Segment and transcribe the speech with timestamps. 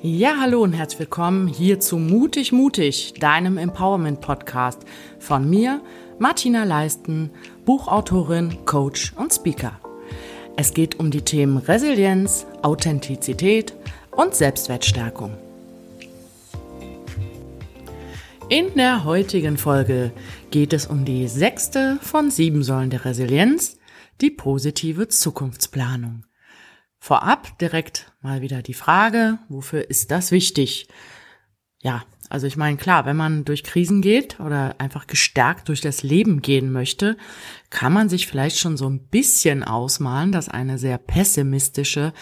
[0.00, 4.82] Ja, hallo und herzlich willkommen hier zu Mutig Mutig, deinem Empowerment Podcast
[5.18, 5.80] von mir,
[6.20, 7.30] Martina Leisten,
[7.64, 9.80] Buchautorin, Coach und Speaker.
[10.56, 13.74] Es geht um die Themen Resilienz, Authentizität
[14.12, 15.36] und Selbstwertstärkung.
[18.48, 20.12] In der heutigen Folge
[20.52, 23.78] geht es um die sechste von sieben Säulen der Resilienz,
[24.20, 26.22] die positive Zukunftsplanung.
[26.98, 30.88] Vorab direkt mal wieder die Frage, wofür ist das wichtig?
[31.80, 36.02] Ja, also ich meine, klar, wenn man durch Krisen geht oder einfach gestärkt durch das
[36.02, 37.16] Leben gehen möchte,
[37.70, 42.12] kann man sich vielleicht schon so ein bisschen ausmalen, dass eine sehr pessimistische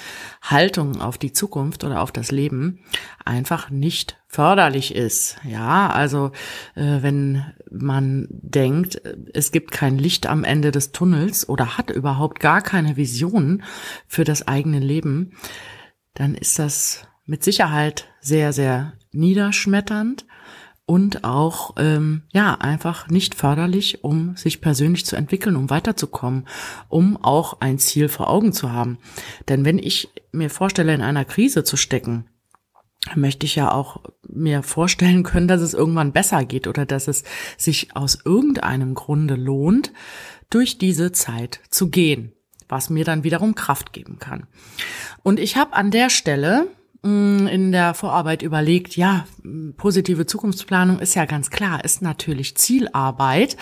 [0.42, 2.80] Haltung auf die Zukunft oder auf das Leben
[3.24, 5.37] einfach nicht förderlich ist.
[5.45, 6.33] Ja, also
[6.75, 9.00] äh, wenn man denkt,
[9.33, 13.62] es gibt kein Licht am Ende des Tunnels oder hat überhaupt gar keine Vision
[14.06, 15.33] für das eigene Leben,
[16.14, 20.27] dann ist das mit Sicherheit sehr, sehr niederschmetternd
[20.87, 26.47] und auch ähm, ja einfach nicht förderlich, um sich persönlich zu entwickeln, um weiterzukommen,
[26.89, 28.98] um auch ein Ziel vor Augen zu haben.
[29.48, 32.27] Denn wenn ich mir vorstelle, in einer Krise zu stecken,
[33.14, 37.25] möchte ich ja auch mir vorstellen können, dass es irgendwann besser geht oder dass es
[37.56, 39.92] sich aus irgendeinem Grunde lohnt,
[40.50, 42.33] durch diese Zeit zu gehen,
[42.69, 44.47] was mir dann wiederum Kraft geben kann.
[45.22, 46.69] Und ich habe an der Stelle
[47.07, 49.27] in der Vorarbeit überlegt, ja,
[49.77, 53.57] positive Zukunftsplanung ist ja ganz klar, ist natürlich Zielarbeit.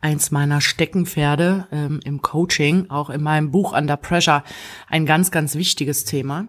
[0.00, 4.42] Eins meiner Steckenpferde ähm, im Coaching, auch in meinem Buch Under Pressure,
[4.88, 6.48] ein ganz, ganz wichtiges Thema.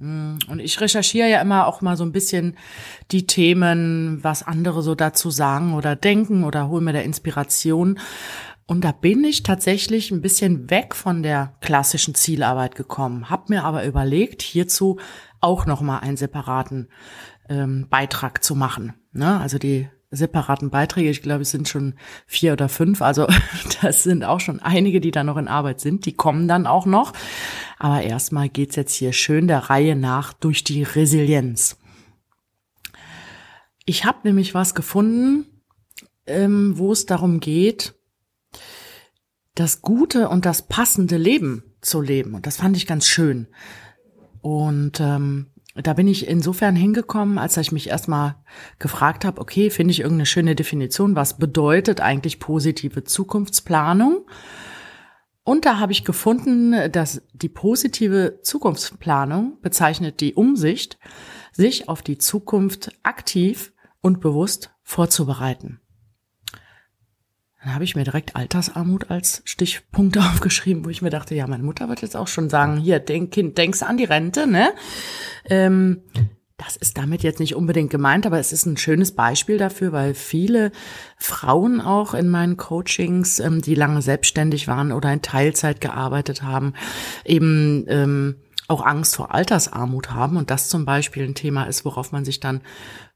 [0.00, 2.56] Mm, und ich recherchiere ja immer auch mal so ein bisschen
[3.10, 7.98] die Themen, was andere so dazu sagen oder denken oder hole mir der Inspiration.
[8.70, 13.64] Und da bin ich tatsächlich ein bisschen weg von der klassischen Zielarbeit gekommen, habe mir
[13.64, 15.00] aber überlegt, hierzu
[15.40, 16.86] auch noch mal einen separaten
[17.48, 18.94] ähm, Beitrag zu machen.
[19.10, 19.40] Ne?
[19.40, 21.94] Also die separaten Beiträge, ich glaube, es sind schon
[22.28, 23.02] vier oder fünf.
[23.02, 23.26] Also
[23.82, 26.06] das sind auch schon einige, die da noch in Arbeit sind.
[26.06, 27.12] Die kommen dann auch noch.
[27.76, 31.76] Aber erstmal geht's jetzt hier schön der Reihe nach durch die Resilienz.
[33.84, 35.46] Ich habe nämlich was gefunden,
[36.28, 37.96] ähm, wo es darum geht,
[39.60, 42.34] das gute und das passende Leben zu leben.
[42.34, 43.46] Und das fand ich ganz schön.
[44.40, 48.36] Und ähm, da bin ich insofern hingekommen, als ich mich erstmal
[48.78, 54.26] gefragt habe, okay, finde ich irgendeine schöne Definition, was bedeutet eigentlich positive Zukunftsplanung?
[55.42, 60.98] Und da habe ich gefunden, dass die positive Zukunftsplanung bezeichnet die Umsicht,
[61.52, 65.80] sich auf die Zukunft aktiv und bewusst vorzubereiten.
[67.62, 71.62] Dann habe ich mir direkt Altersarmut als Stichpunkt aufgeschrieben, wo ich mir dachte, ja, meine
[71.62, 74.72] Mutter wird jetzt auch schon sagen, hier, denk, Kind, denkst an die Rente, ne?
[75.44, 76.02] Ähm,
[76.56, 80.12] das ist damit jetzt nicht unbedingt gemeint, aber es ist ein schönes Beispiel dafür, weil
[80.12, 80.72] viele
[81.16, 86.74] Frauen auch in meinen Coachings, ähm, die lange selbstständig waren oder in Teilzeit gearbeitet haben,
[87.24, 88.36] eben ähm,
[88.68, 92.40] auch Angst vor Altersarmut haben und das zum Beispiel ein Thema ist, worauf man sich
[92.40, 92.60] dann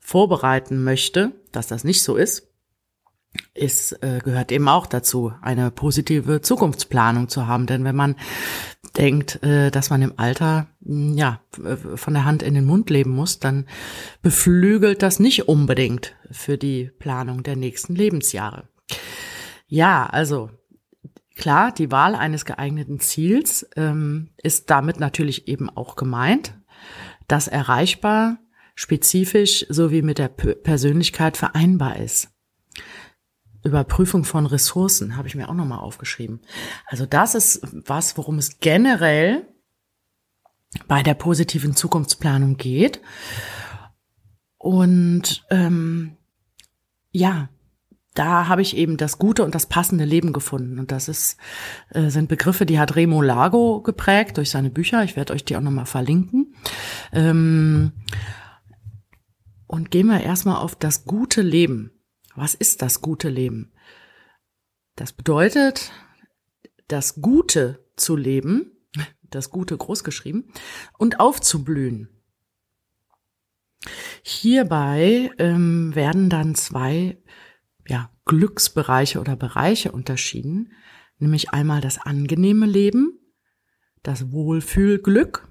[0.00, 2.53] vorbereiten möchte, dass das nicht so ist
[3.54, 7.66] ist, äh, gehört eben auch dazu, eine positive Zukunftsplanung zu haben.
[7.66, 8.16] Denn wenn man
[8.96, 11.40] denkt, äh, dass man im Alter hm, ja
[11.94, 13.66] von der Hand in den Mund leben muss, dann
[14.22, 18.68] beflügelt das nicht unbedingt für die Planung der nächsten Lebensjahre.
[19.66, 20.50] Ja, also
[21.36, 26.54] klar, die Wahl eines geeigneten Ziels ähm, ist damit natürlich eben auch gemeint,
[27.28, 28.38] das erreichbar,
[28.74, 32.33] spezifisch sowie mit der Persönlichkeit vereinbar ist.
[33.64, 36.40] Überprüfung von Ressourcen habe ich mir auch nochmal aufgeschrieben.
[36.86, 39.48] Also das ist was, worum es generell
[40.86, 43.00] bei der positiven Zukunftsplanung geht.
[44.58, 46.16] Und ähm,
[47.10, 47.48] ja,
[48.14, 50.78] da habe ich eben das gute und das passende Leben gefunden.
[50.78, 51.36] Und das ist,
[51.90, 55.02] äh, sind Begriffe, die hat Remo Lago geprägt durch seine Bücher.
[55.02, 56.54] Ich werde euch die auch nochmal verlinken.
[57.12, 57.92] Ähm,
[59.66, 61.90] und gehen wir erstmal auf das gute Leben.
[62.36, 63.72] Was ist das gute Leben?
[64.96, 65.92] Das bedeutet,
[66.88, 68.72] das Gute zu leben,
[69.22, 70.52] das Gute großgeschrieben,
[70.98, 72.08] und aufzublühen.
[74.22, 77.18] Hierbei ähm, werden dann zwei
[77.86, 80.72] ja, Glücksbereiche oder Bereiche unterschieden,
[81.18, 83.18] nämlich einmal das angenehme Leben,
[84.02, 85.48] das Wohlfühlglück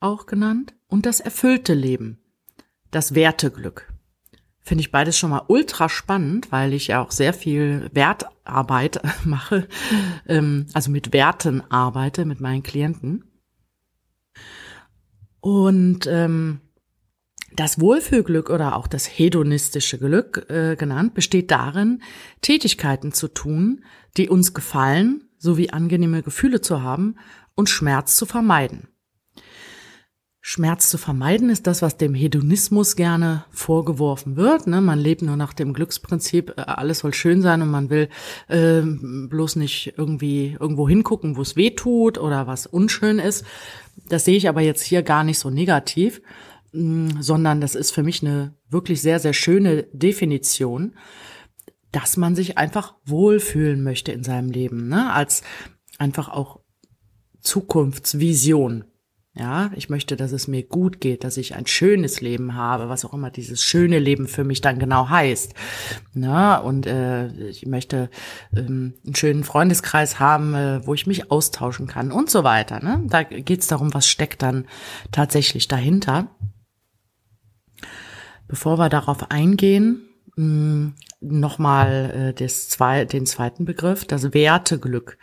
[0.00, 2.22] auch genannt, und das erfüllte Leben,
[2.90, 3.93] das Werteglück.
[4.66, 9.68] Finde ich beides schon mal ultra spannend, weil ich ja auch sehr viel Wertarbeit mache,
[10.26, 13.24] ähm, also mit Werten arbeite mit meinen Klienten.
[15.40, 16.60] Und ähm,
[17.54, 22.02] Das Wohlfühlglück oder auch das hedonistische Glück äh, genannt besteht darin,
[22.40, 23.84] Tätigkeiten zu tun,
[24.16, 27.16] die uns gefallen, sowie angenehme Gefühle zu haben
[27.54, 28.88] und Schmerz zu vermeiden.
[30.46, 34.66] Schmerz zu vermeiden ist das, was dem Hedonismus gerne vorgeworfen wird.
[34.66, 34.82] Ne?
[34.82, 38.10] Man lebt nur nach dem Glücksprinzip, äh, alles soll schön sein und man will
[38.48, 43.46] äh, bloß nicht irgendwie irgendwo hingucken, wo es weh tut oder was unschön ist.
[44.10, 46.20] Das sehe ich aber jetzt hier gar nicht so negativ,
[46.72, 50.94] mm, sondern das ist für mich eine wirklich sehr, sehr schöne Definition,
[51.90, 55.10] dass man sich einfach wohlfühlen möchte in seinem Leben, ne?
[55.10, 55.42] als
[55.96, 56.60] einfach auch
[57.40, 58.84] Zukunftsvision.
[59.36, 63.04] Ja, ich möchte, dass es mir gut geht, dass ich ein schönes Leben habe, was
[63.04, 65.54] auch immer dieses schöne Leben für mich dann genau heißt.
[66.12, 68.10] Na, und äh, ich möchte
[68.56, 72.78] ähm, einen schönen Freundeskreis haben, äh, wo ich mich austauschen kann und so weiter.
[72.80, 73.02] Ne?
[73.08, 74.66] Da geht es darum, was steckt dann
[75.10, 76.28] tatsächlich dahinter.
[78.46, 80.02] Bevor wir darauf eingehen,
[80.36, 85.18] hm, nochmal äh, zwei, den zweiten Begriff, das Werteglück.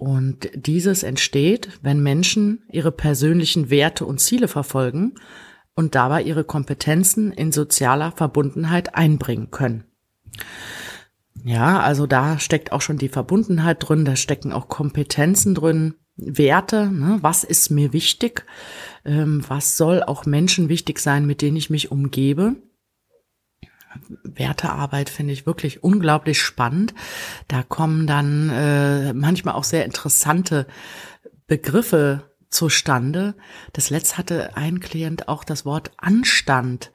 [0.00, 5.16] Und dieses entsteht, wenn Menschen ihre persönlichen Werte und Ziele verfolgen
[5.74, 9.84] und dabei ihre Kompetenzen in sozialer Verbundenheit einbringen können.
[11.44, 16.90] Ja, also da steckt auch schon die Verbundenheit drin, da stecken auch Kompetenzen drin, Werte,
[16.90, 17.18] ne?
[17.20, 18.46] was ist mir wichtig,
[19.04, 22.56] ähm, was soll auch Menschen wichtig sein, mit denen ich mich umgebe.
[24.22, 26.94] Wertearbeit finde ich wirklich unglaublich spannend.
[27.48, 30.66] Da kommen dann äh, manchmal auch sehr interessante
[31.46, 33.34] Begriffe zustande.
[33.72, 36.90] Das letzte hatte ein Klient auch das Wort Anstand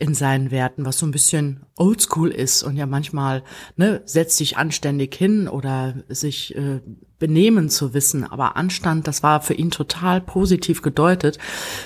[0.00, 3.42] in seinen Werten, was so ein bisschen oldschool ist und ja manchmal
[3.76, 6.80] ne, setzt sich anständig hin oder sich äh,
[7.18, 8.24] benehmen zu wissen.
[8.24, 11.38] Aber Anstand, das war für ihn total positiv gedeutet,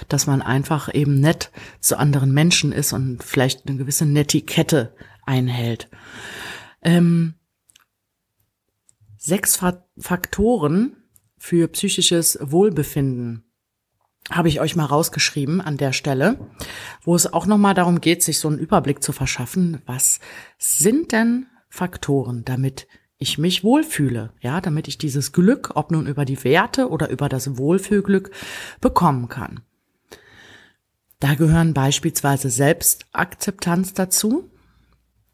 [0.09, 5.89] dass man einfach eben nett zu anderen Menschen ist und vielleicht eine gewisse Netiquette einhält.
[6.83, 7.35] Ähm,
[9.17, 9.61] sechs
[9.99, 10.97] Faktoren
[11.37, 13.50] für psychisches Wohlbefinden
[14.31, 16.39] habe ich euch mal rausgeschrieben an der Stelle,
[17.03, 19.83] wo es auch nochmal darum geht, sich so einen Überblick zu verschaffen.
[19.87, 20.21] Was
[20.59, 22.87] sind denn Faktoren, damit
[23.19, 27.29] ich mich wohlfühle, ja, damit ich dieses Glück, ob nun über die Werte oder über
[27.29, 28.31] das Wohlfühlglück,
[28.81, 29.61] bekommen kann.
[31.21, 34.51] Da gehören beispielsweise Selbstakzeptanz dazu,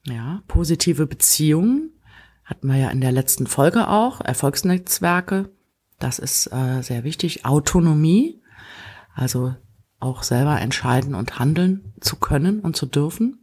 [0.04, 1.92] ja, positive Beziehungen,
[2.44, 5.50] hatten wir ja in der letzten Folge auch, Erfolgsnetzwerke,
[6.00, 8.42] das ist äh, sehr wichtig, Autonomie,
[9.16, 9.54] also
[9.98, 13.40] auch selber entscheiden und handeln zu können und zu dürfen.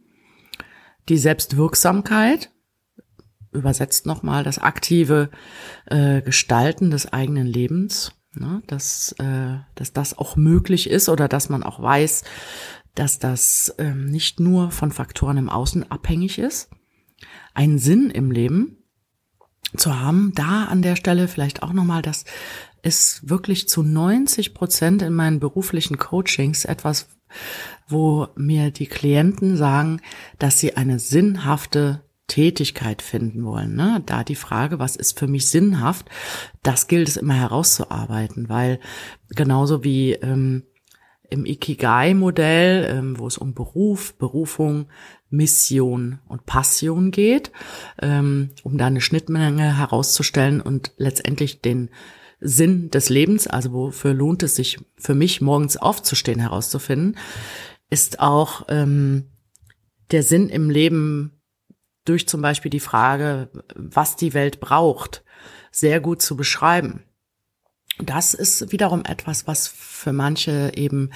[1.09, 2.49] Die Selbstwirksamkeit,
[3.51, 5.29] übersetzt nochmal das aktive
[5.85, 11.49] äh, Gestalten des eigenen Lebens, ne, dass, äh, dass das auch möglich ist oder dass
[11.49, 12.23] man auch weiß,
[12.95, 16.69] dass das ähm, nicht nur von Faktoren im Außen abhängig ist.
[17.53, 18.77] Einen Sinn im Leben
[19.77, 22.25] zu haben, da an der Stelle vielleicht auch nochmal, dass
[22.83, 27.07] ist wirklich zu 90 Prozent in meinen beruflichen Coachings etwas,
[27.87, 30.01] wo mir die Klienten sagen,
[30.37, 33.75] dass sie eine sinnhafte Tätigkeit finden wollen.
[33.75, 34.01] Ne?
[34.05, 36.09] Da die Frage, was ist für mich sinnhaft,
[36.61, 38.79] das gilt es immer herauszuarbeiten, weil
[39.29, 40.63] genauso wie ähm,
[41.29, 44.87] im Ikigai-Modell, ähm, wo es um Beruf, Berufung,
[45.29, 47.51] Mission und Passion geht,
[48.01, 51.89] ähm, um da eine Schnittmenge herauszustellen und letztendlich den
[52.43, 57.17] Sinn des Lebens, also wofür lohnt es sich für mich morgens aufzustehen, herauszufinden,
[57.89, 59.29] ist auch ähm,
[60.11, 61.41] der Sinn im Leben
[62.05, 65.23] durch zum Beispiel die Frage, was die Welt braucht,
[65.71, 67.03] sehr gut zu beschreiben.
[67.99, 71.11] Das ist wiederum etwas, was für manche eben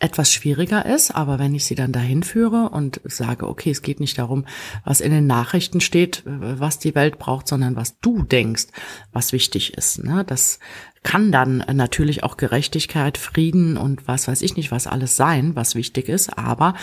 [0.00, 4.00] etwas schwieriger ist, aber wenn ich sie dann dahin führe und sage, okay, es geht
[4.00, 4.46] nicht darum,
[4.84, 8.68] was in den Nachrichten steht, was die Welt braucht, sondern was du denkst,
[9.12, 10.02] was wichtig ist.
[10.02, 10.24] Ne?
[10.24, 10.58] Das
[11.02, 15.74] kann dann natürlich auch Gerechtigkeit, Frieden und was weiß ich nicht, was alles sein, was
[15.74, 16.74] wichtig ist, aber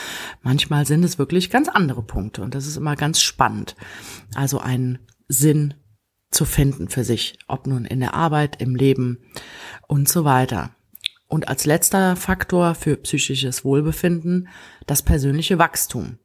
[0.43, 3.75] manchmal sind es wirklich ganz andere Punkte und das ist immer ganz spannend.
[4.35, 5.73] Also einen Sinn
[6.29, 9.19] zu finden für sich, ob nun in der Arbeit, im Leben
[9.87, 10.76] und so weiter.
[11.27, 14.47] Und als letzter Faktor für psychisches Wohlbefinden
[14.85, 16.17] das persönliche Wachstum.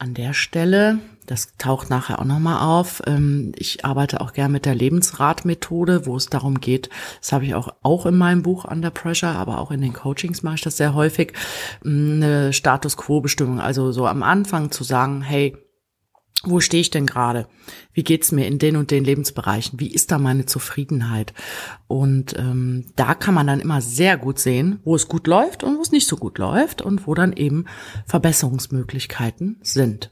[0.00, 4.64] An der Stelle, das taucht nachher auch nochmal auf, ähm, ich arbeite auch gern mit
[4.64, 6.88] der Lebensratmethode, wo es darum geht,
[7.20, 10.44] das habe ich auch, auch in meinem Buch Under Pressure, aber auch in den Coachings
[10.44, 11.32] mache ich das sehr häufig,
[11.84, 13.58] eine Status-Quo-Bestimmung.
[13.58, 15.56] Also so am Anfang zu sagen, hey,
[16.44, 17.48] wo stehe ich denn gerade?
[17.92, 19.80] Wie geht's mir in den und den Lebensbereichen?
[19.80, 21.34] Wie ist da meine Zufriedenheit?
[21.88, 25.78] Und ähm, da kann man dann immer sehr gut sehen, wo es gut läuft und
[25.78, 27.64] wo es nicht so gut läuft und wo dann eben
[28.06, 30.10] Verbesserungsmöglichkeiten sind.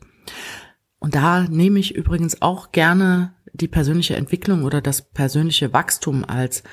[0.98, 6.64] Und da nehme ich übrigens auch gerne die persönliche Entwicklung oder das persönliche Wachstum als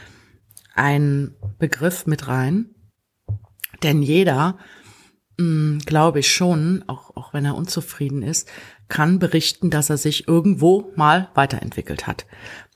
[0.73, 2.73] ein Begriff mit rein.
[3.83, 4.57] Denn jeder,
[5.37, 8.49] glaube ich schon, auch, auch wenn er unzufrieden ist,
[8.87, 12.25] kann berichten, dass er sich irgendwo mal weiterentwickelt hat.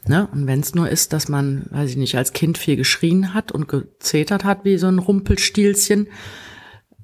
[0.08, 0.28] Ne?
[0.32, 3.52] Und wenn es nur ist, dass man, weiß ich nicht, als Kind viel geschrien hat
[3.52, 6.08] und gezetert hat wie so ein Rumpelstilzchen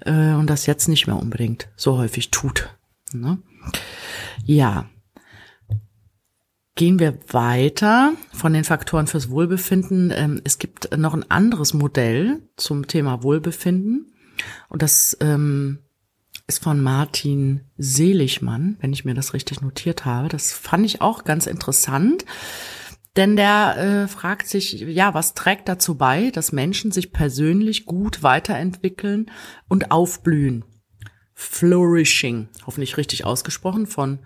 [0.02, 2.76] äh, und das jetzt nicht mehr unbedingt so häufig tut.
[3.14, 3.40] Ne?
[4.46, 4.90] Ja.
[6.76, 10.12] Gehen wir weiter von den Faktoren fürs Wohlbefinden.
[10.16, 14.13] Ähm, es gibt noch ein anderes Modell zum Thema Wohlbefinden.
[14.70, 15.80] Und das ähm,
[16.48, 20.30] ist von Martin Seligmann, wenn ich mir das richtig notiert habe.
[20.30, 22.26] Das fand ich auch ganz interessant.
[23.16, 28.24] Denn der äh, fragt sich, ja, was trägt dazu bei, dass Menschen sich persönlich gut
[28.24, 29.30] weiterentwickeln
[29.70, 30.66] und aufblühen?
[31.36, 34.20] Flourishing, hoffentlich richtig ausgesprochen, von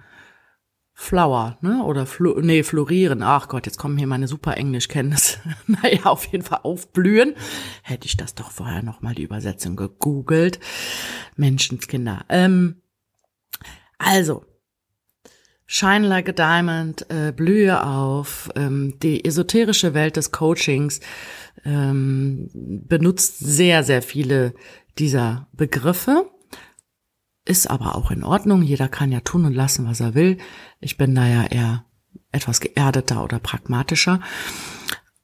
[0.99, 1.83] Flower, ne?
[1.83, 3.21] Oder Flo nee, florieren.
[3.21, 5.37] Ach Gott, jetzt kommen hier meine super Englischkenntnisse.
[5.67, 7.35] naja, auf jeden Fall aufblühen.
[7.83, 10.59] Hätte ich das doch vorher nochmal die Übersetzung gegoogelt.
[11.35, 12.25] Menschenskinder.
[12.29, 12.81] Ähm,
[13.99, 14.43] also,
[15.67, 18.49] Shine like a diamond, äh, blühe auf.
[18.55, 20.99] Ähm, die esoterische Welt des Coachings
[21.63, 24.55] ähm, benutzt sehr, sehr viele
[24.97, 26.25] dieser Begriffe
[27.47, 28.61] ist aber auch in Ordnung.
[28.61, 30.37] Jeder kann ja tun und lassen, was er will.
[30.79, 31.85] Ich bin da ja eher
[32.31, 34.21] etwas geerdeter oder pragmatischer.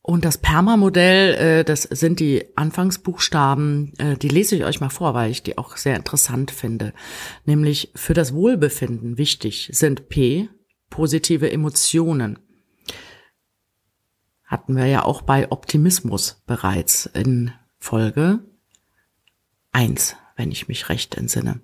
[0.06, 5.14] Und das Perma-Modell, äh, das sind die Anfangsbuchstaben, äh, die lese ich euch mal vor,
[5.14, 6.94] weil ich die auch sehr interessant finde.
[7.46, 10.50] Nämlich für das Wohlbefinden wichtig sind P,
[10.90, 12.38] positive Emotionen.
[14.44, 18.40] Hatten wir ja auch bei Optimismus bereits in Folge
[19.72, 21.62] eins, wenn ich mich recht entsinne.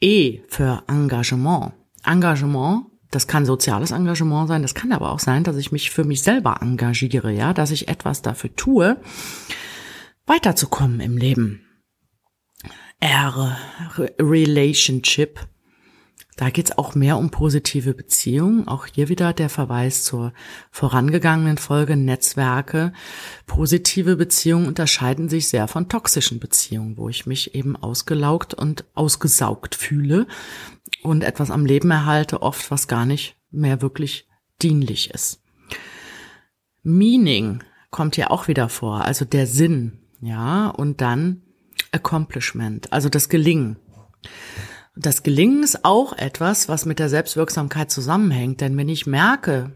[0.00, 1.72] E für Engagement.
[2.04, 6.04] Engagement, das kann soziales Engagement sein, das kann aber auch sein, dass ich mich für
[6.04, 9.00] mich selber engagiere, ja, dass ich etwas dafür tue,
[10.26, 11.64] weiterzukommen im Leben.
[13.00, 13.56] R,
[14.18, 15.40] Relationship.
[16.36, 18.66] Da geht's auch mehr um positive Beziehungen.
[18.66, 20.32] Auch hier wieder der Verweis zur
[20.70, 22.92] vorangegangenen Folge Netzwerke.
[23.46, 29.76] Positive Beziehungen unterscheiden sich sehr von toxischen Beziehungen, wo ich mich eben ausgelaugt und ausgesaugt
[29.76, 30.26] fühle
[31.02, 34.26] und etwas am Leben erhalte, oft was gar nicht mehr wirklich
[34.60, 35.40] dienlich ist.
[36.82, 41.42] Meaning kommt hier auch wieder vor, also der Sinn, ja, und dann
[41.92, 43.76] Accomplishment, also das Gelingen.
[44.96, 48.60] Das Gelingen ist auch etwas, was mit der Selbstwirksamkeit zusammenhängt.
[48.60, 49.72] Denn wenn ich merke,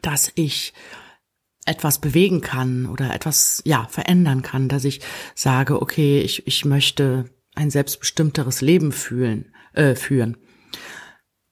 [0.00, 0.72] dass ich
[1.66, 5.00] etwas bewegen kann oder etwas, ja, verändern kann, dass ich
[5.34, 10.36] sage, okay, ich, ich möchte ein selbstbestimmteres Leben fühlen, äh, führen.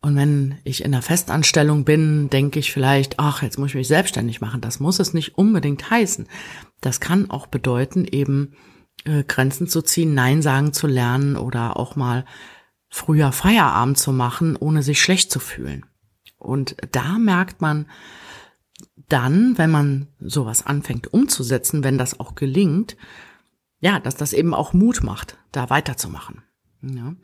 [0.00, 3.88] Und wenn ich in einer Festanstellung bin, denke ich vielleicht, ach, jetzt muss ich mich
[3.88, 4.60] selbstständig machen.
[4.60, 6.26] Das muss es nicht unbedingt heißen.
[6.80, 8.56] Das kann auch bedeuten, eben
[9.04, 12.24] äh, Grenzen zu ziehen, Nein sagen zu lernen oder auch mal
[12.88, 15.86] früher Feierabend zu machen, ohne sich schlecht zu fühlen.
[16.38, 17.86] Und da merkt man
[19.08, 22.96] dann, wenn man sowas anfängt umzusetzen, wenn das auch gelingt,
[23.80, 26.42] ja, dass das eben auch Mut macht, da weiterzumachen.
[26.82, 27.14] Ja.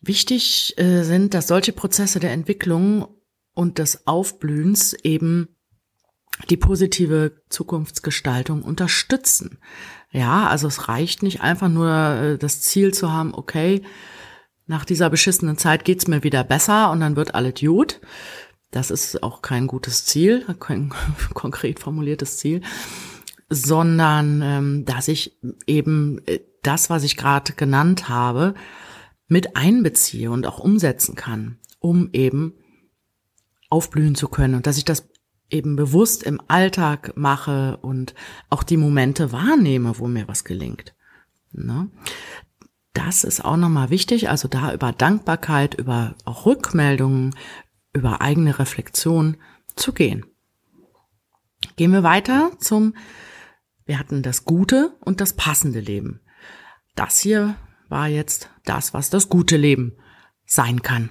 [0.00, 3.06] Wichtig äh, sind, dass solche Prozesse der Entwicklung
[3.54, 5.48] und des Aufblühens eben
[6.50, 9.58] die positive Zukunftsgestaltung unterstützen.
[10.10, 13.82] Ja, also es reicht nicht einfach nur äh, das Ziel zu haben, okay,
[14.66, 18.00] nach dieser beschissenen Zeit geht's mir wieder besser und dann wird alles gut.
[18.70, 20.92] Das ist auch kein gutes Ziel, kein
[21.34, 22.62] konkret formuliertes Ziel,
[23.48, 28.54] sondern ähm, dass ich eben äh, das, was ich gerade genannt habe,
[29.28, 32.54] mit einbeziehe und auch umsetzen kann, um eben
[33.68, 35.08] aufblühen zu können und dass ich das
[35.52, 38.14] eben bewusst im Alltag mache und
[38.50, 40.94] auch die Momente wahrnehme, wo mir was gelingt.
[41.52, 41.90] Ne?
[42.94, 47.34] Das ist auch nochmal wichtig, also da über Dankbarkeit, über auch Rückmeldungen,
[47.92, 49.36] über eigene Reflexion
[49.76, 50.26] zu gehen.
[51.76, 52.94] Gehen wir weiter zum,
[53.84, 56.20] wir hatten das gute und das passende Leben.
[56.94, 57.54] Das hier
[57.88, 59.96] war jetzt das, was das gute Leben
[60.44, 61.10] sein kann.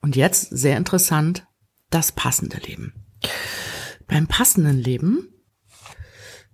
[0.00, 1.46] Und jetzt, sehr interessant,
[1.90, 3.01] das passende Leben.
[4.06, 5.28] Beim passenden Leben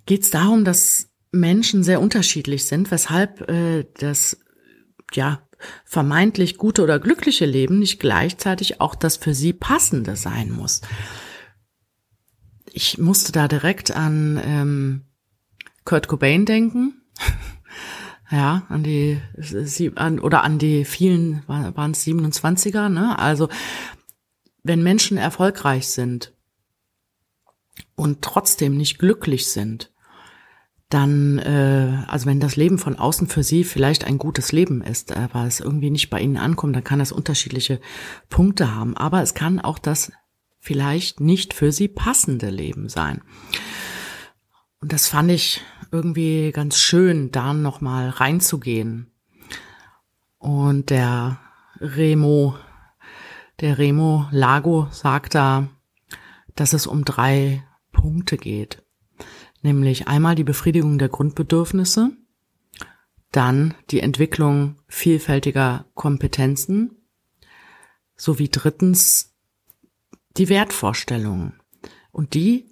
[0.06, 4.38] geht es darum, dass Menschen sehr unterschiedlich sind, weshalb äh, das
[5.12, 5.42] ja
[5.84, 10.82] vermeintlich gute oder glückliche Leben nicht gleichzeitig auch das für sie passende sein muss.
[12.72, 15.02] Ich musste da direkt an ähm,
[15.84, 17.02] Kurt Cobain denken.
[18.30, 19.20] ja, an die
[19.96, 23.18] an, oder an die vielen waren es 27er, ne?
[23.18, 23.48] Also
[24.62, 26.32] wenn Menschen erfolgreich sind
[27.98, 29.92] und trotzdem nicht glücklich sind,
[30.88, 35.14] dann, äh, also wenn das Leben von außen für sie vielleicht ein gutes Leben ist,
[35.14, 37.80] aber es irgendwie nicht bei ihnen ankommt, dann kann das unterschiedliche
[38.30, 38.96] Punkte haben.
[38.96, 40.12] Aber es kann auch das
[40.60, 43.20] vielleicht nicht für sie passende Leben sein.
[44.80, 49.10] Und das fand ich irgendwie ganz schön, da nochmal reinzugehen.
[50.38, 51.40] Und der
[51.80, 52.54] Remo,
[53.60, 55.68] der Remo Lago sagt da,
[56.54, 57.64] dass es um drei
[57.98, 58.82] Punkte geht.
[59.62, 62.12] Nämlich einmal die Befriedigung der Grundbedürfnisse,
[63.32, 66.96] dann die Entwicklung vielfältiger Kompetenzen
[68.16, 69.34] sowie drittens
[70.36, 71.54] die Wertvorstellungen.
[72.12, 72.70] Und die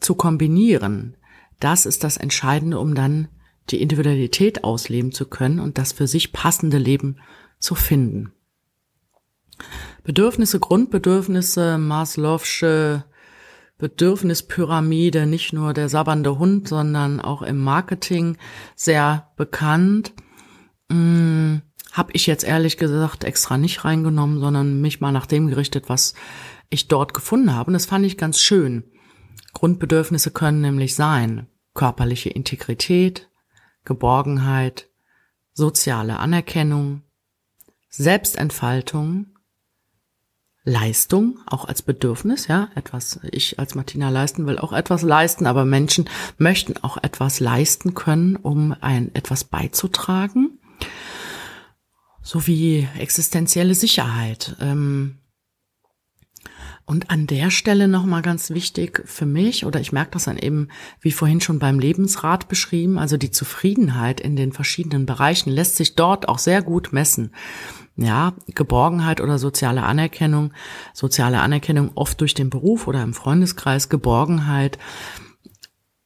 [0.00, 1.16] zu kombinieren,
[1.60, 3.28] das ist das Entscheidende, um dann
[3.68, 7.18] die Individualität ausleben zu können und das für sich passende Leben
[7.58, 8.32] zu finden.
[10.04, 13.04] Bedürfnisse, Grundbedürfnisse, Maslow'sche
[13.80, 18.36] Bedürfnispyramide, nicht nur der sabbernde Hund, sondern auch im Marketing
[18.76, 20.12] sehr bekannt.
[20.90, 25.88] Hm, Habe ich jetzt ehrlich gesagt extra nicht reingenommen, sondern mich mal nach dem gerichtet,
[25.88, 26.14] was
[26.68, 27.68] ich dort gefunden habe.
[27.68, 28.84] Und das fand ich ganz schön.
[29.52, 33.30] Grundbedürfnisse können nämlich sein körperliche Integrität,
[33.84, 34.88] Geborgenheit,
[35.52, 37.02] soziale Anerkennung,
[37.88, 39.34] Selbstentfaltung,
[40.64, 45.64] Leistung, auch als Bedürfnis, ja, etwas, ich als Martina leisten will auch etwas leisten, aber
[45.64, 50.58] Menschen möchten auch etwas leisten können, um ein, etwas beizutragen,
[52.22, 54.56] sowie existenzielle Sicherheit.
[54.60, 55.20] Ähm,
[56.90, 60.66] und an der Stelle nochmal ganz wichtig für mich, oder ich merke das dann eben,
[61.00, 65.94] wie vorhin schon beim Lebensrat beschrieben, also die Zufriedenheit in den verschiedenen Bereichen lässt sich
[65.94, 67.30] dort auch sehr gut messen.
[67.94, 70.52] Ja, Geborgenheit oder soziale Anerkennung,
[70.92, 74.76] soziale Anerkennung oft durch den Beruf oder im Freundeskreis, Geborgenheit,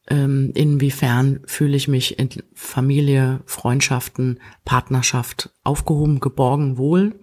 [0.07, 7.19] ähm, inwiefern fühle ich mich in Familie, Freundschaften, Partnerschaft aufgehoben, geborgen, wohl.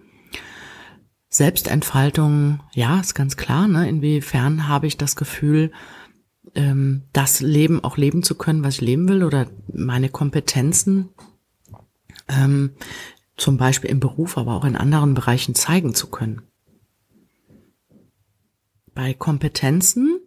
[1.33, 3.89] Selbstentfaltung, ja, ist ganz klar, ne?
[3.89, 5.71] Inwiefern habe ich das Gefühl,
[6.53, 11.09] ähm, das Leben auch leben zu können, was ich leben will, oder meine Kompetenzen
[12.27, 12.73] ähm,
[13.35, 16.43] zum Beispiel im Beruf, aber auch in anderen Bereichen zeigen zu können.
[18.93, 20.19] Bei Kompetenzen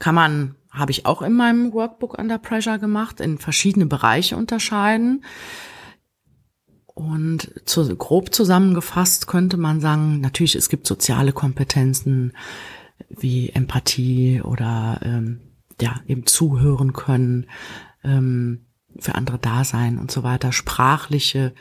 [0.00, 5.24] kann man, habe ich auch in meinem Workbook Under Pressure gemacht, in verschiedene Bereiche unterscheiden.
[6.94, 12.32] Und zu, grob zusammengefasst könnte man sagen, natürlich, es gibt soziale Kompetenzen
[13.08, 15.40] wie Empathie oder ähm,
[15.80, 17.46] ja, eben zuhören können,
[18.04, 18.66] ähm,
[18.98, 21.54] für andere da sein und so weiter, sprachliche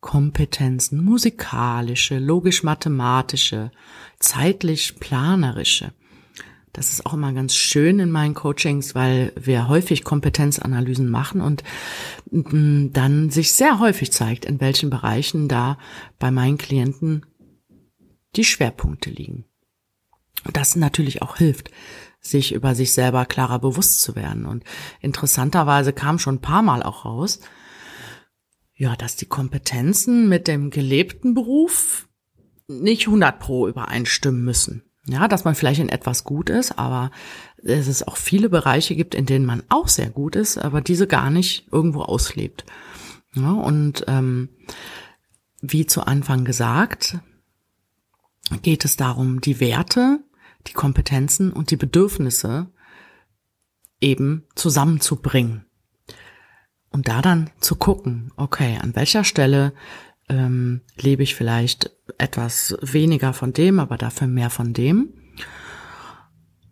[0.00, 3.70] Kompetenzen, musikalische, logisch-mathematische,
[4.18, 5.92] zeitlich-planerische.
[6.76, 11.64] Das ist auch immer ganz schön in meinen Coachings, weil wir häufig Kompetenzanalysen machen und
[12.30, 15.78] mm, dann sich sehr häufig zeigt, in welchen Bereichen da
[16.18, 17.24] bei meinen Klienten
[18.36, 19.46] die Schwerpunkte liegen.
[20.44, 21.70] Und das natürlich auch hilft,
[22.20, 24.44] sich über sich selber klarer bewusst zu werden.
[24.44, 24.62] Und
[25.00, 27.40] interessanterweise kam schon ein paar Mal auch raus,
[28.74, 32.06] ja, dass die Kompetenzen mit dem gelebten Beruf
[32.68, 34.82] nicht 100 pro übereinstimmen müssen.
[35.08, 37.12] Ja, dass man vielleicht in etwas gut ist, aber
[37.62, 41.06] es ist auch viele Bereiche gibt, in denen man auch sehr gut ist, aber diese
[41.06, 42.64] gar nicht irgendwo auslebt.
[43.34, 44.48] Ja, und ähm,
[45.60, 47.18] wie zu Anfang gesagt,
[48.62, 50.20] geht es darum, die Werte,
[50.66, 52.68] die Kompetenzen und die Bedürfnisse
[54.00, 55.64] eben zusammenzubringen.
[56.90, 59.72] Und da dann zu gucken, okay, an welcher Stelle
[60.28, 65.12] ähm, lebe ich vielleicht etwas weniger von dem, aber dafür mehr von dem.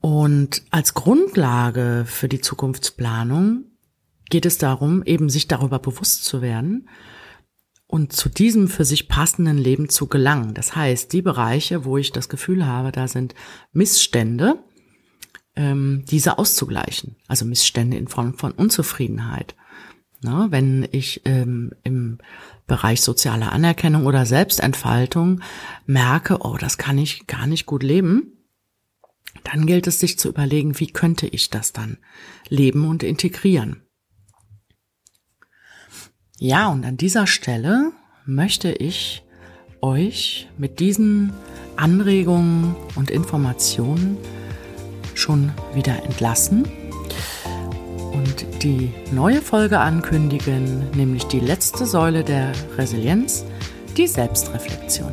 [0.00, 3.64] Und als Grundlage für die Zukunftsplanung
[4.28, 6.88] geht es darum, eben sich darüber bewusst zu werden
[7.86, 10.54] und zu diesem für sich passenden Leben zu gelangen.
[10.54, 13.34] Das heißt, die Bereiche, wo ich das Gefühl habe, da sind
[13.72, 14.58] Missstände,
[15.56, 17.16] ähm, diese auszugleichen.
[17.28, 19.54] Also Missstände in Form von Unzufriedenheit.
[20.24, 22.16] Na, wenn ich ähm, im
[22.66, 25.42] Bereich soziale Anerkennung oder Selbstentfaltung
[25.84, 28.32] merke, oh, das kann ich gar nicht gut leben,
[29.42, 31.98] dann gilt es sich zu überlegen, wie könnte ich das dann
[32.48, 33.82] leben und integrieren.
[36.38, 37.92] Ja, und an dieser Stelle
[38.24, 39.24] möchte ich
[39.82, 41.34] euch mit diesen
[41.76, 44.16] Anregungen und Informationen
[45.14, 46.66] schon wieder entlassen
[48.64, 53.44] die neue Folge ankündigen, nämlich die letzte Säule der Resilienz,
[53.96, 55.12] die Selbstreflexion.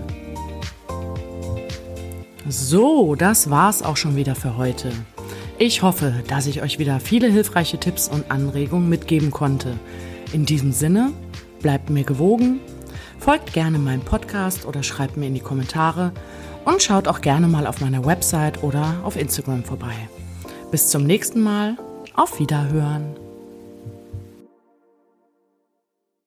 [2.47, 4.91] So, das war's auch schon wieder für heute.
[5.57, 9.77] Ich hoffe, dass ich euch wieder viele hilfreiche Tipps und Anregungen mitgeben konnte.
[10.31, 11.11] In diesem Sinne,
[11.61, 12.61] bleibt mir gewogen,
[13.19, 16.13] folgt gerne meinem Podcast oder schreibt mir in die Kommentare
[16.63, 19.93] und schaut auch gerne mal auf meiner Website oder auf Instagram vorbei.
[20.71, 21.75] Bis zum nächsten Mal,
[22.15, 23.20] auf Wiederhören.